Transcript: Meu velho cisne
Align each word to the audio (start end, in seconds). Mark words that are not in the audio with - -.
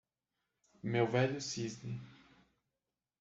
Meu 0.81 1.05
velho 1.05 1.39
cisne 1.39 2.01